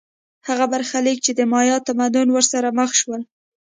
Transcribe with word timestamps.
هغه 0.47 0.65
برخلیک 0.73 1.17
چې 1.25 1.31
د 1.35 1.41
مایا 1.51 1.77
تمدن 1.87 2.27
ورسره 2.31 2.69
مخ 2.79 2.91
شول 2.99 3.21